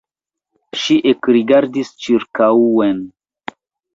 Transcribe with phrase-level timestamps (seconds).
[0.83, 3.03] Ŝi ekrigardis ĉirkaŭen.